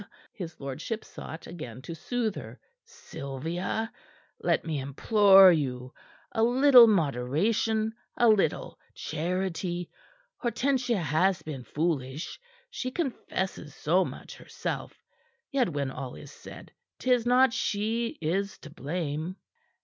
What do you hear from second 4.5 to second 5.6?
me implore